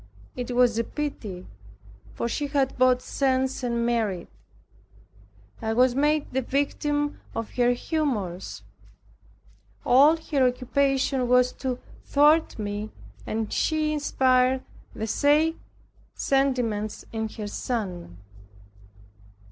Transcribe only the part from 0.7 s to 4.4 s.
a pity, for she had both sense and merit.